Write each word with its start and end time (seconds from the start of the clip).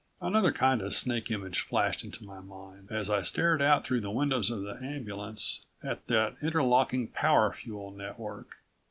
Another 0.19 0.51
kind 0.51 0.81
of 0.81 0.95
snake 0.95 1.29
image 1.29 1.59
flashed 1.59 2.03
into 2.03 2.23
my 2.23 2.39
mind 2.39 2.87
as 2.91 3.07
I 3.07 3.21
stared 3.21 3.61
out 3.61 3.85
through 3.85 4.01
the 4.01 4.09
windows 4.09 4.49
of 4.49 4.63
the 4.63 4.79
ambulance 4.81 5.63
at 5.83 6.07
that 6.07 6.37
interlocking 6.41 7.09
power 7.09 7.53
fuel 7.53 7.91
network. 7.91 8.57